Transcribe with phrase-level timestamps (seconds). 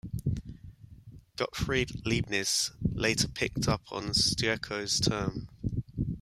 [1.35, 5.47] Gottfried Leibniz later picked up on Steuco's term.